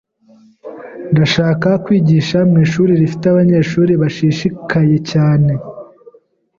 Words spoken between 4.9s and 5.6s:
cyane.